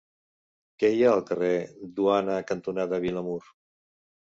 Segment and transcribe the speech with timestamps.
[0.83, 1.51] Què hi ha al carrer
[2.01, 3.39] Duana cantonada Vilamur?